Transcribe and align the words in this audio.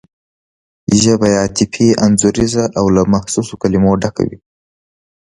ژبه 1.01 1.27
یې 1.33 1.37
عاطفي 1.41 1.89
انځوریزه 2.05 2.65
او 2.79 2.85
له 2.95 3.01
محسوسو 3.13 3.53
کلمو 3.61 3.91
ډکه 4.01 4.23
وي. 4.29 4.37